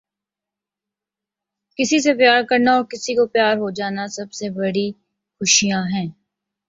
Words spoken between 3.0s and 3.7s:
کا پیار ہو